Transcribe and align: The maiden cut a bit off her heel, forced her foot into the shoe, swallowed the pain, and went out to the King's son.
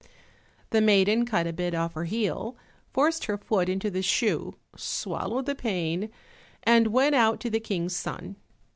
The 0.71 0.81
maiden 0.81 1.27
cut 1.27 1.45
a 1.45 1.53
bit 1.53 1.75
off 1.75 1.93
her 1.93 2.05
heel, 2.05 2.55
forced 2.91 3.25
her 3.25 3.37
foot 3.37 3.69
into 3.69 3.91
the 3.91 4.01
shoe, 4.01 4.55
swallowed 4.75 5.45
the 5.45 5.53
pain, 5.53 6.09
and 6.63 6.87
went 6.87 7.13
out 7.13 7.39
to 7.41 7.51
the 7.51 7.59
King's 7.59 7.95
son. 7.95 8.35